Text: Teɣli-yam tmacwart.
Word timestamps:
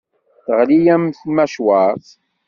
Teɣli-yam 0.45 1.03
tmacwart. 1.19 2.07